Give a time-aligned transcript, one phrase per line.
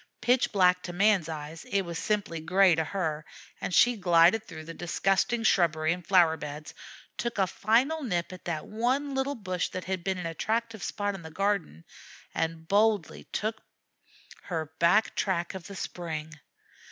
[0.19, 3.23] Pitch black to man's eyes, it was simply gray to her,
[3.61, 6.73] and she glided through the disgusting shrubbery and flower beds,
[7.17, 11.13] took a final nip at that one little bush that had been an attractive spot
[11.13, 11.85] in the garden,
[12.33, 13.61] and boldly took
[14.45, 16.33] her back track of the spring.